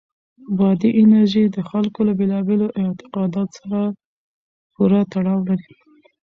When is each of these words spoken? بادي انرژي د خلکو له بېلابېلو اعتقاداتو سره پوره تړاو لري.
بادي 0.57 0.89
انرژي 1.01 1.43
د 1.55 1.57
خلکو 1.69 1.99
له 2.07 2.13
بېلابېلو 2.19 2.67
اعتقاداتو 2.81 3.55
سره 3.59 3.81
پوره 4.73 5.01
تړاو 5.13 5.39
لري. 5.49 5.73